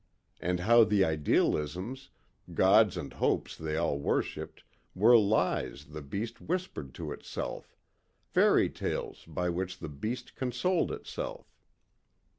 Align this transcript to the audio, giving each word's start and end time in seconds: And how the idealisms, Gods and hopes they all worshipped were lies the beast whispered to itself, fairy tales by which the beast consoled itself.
And 0.39 0.61
how 0.61 0.83
the 0.83 1.05
idealisms, 1.05 2.09
Gods 2.55 2.97
and 2.97 3.13
hopes 3.13 3.55
they 3.55 3.77
all 3.77 3.99
worshipped 3.99 4.63
were 4.95 5.15
lies 5.15 5.85
the 5.85 6.01
beast 6.01 6.41
whispered 6.41 6.95
to 6.95 7.11
itself, 7.11 7.75
fairy 8.23 8.67
tales 8.71 9.25
by 9.27 9.49
which 9.49 9.77
the 9.77 9.89
beast 9.89 10.33
consoled 10.33 10.91
itself. 10.91 11.55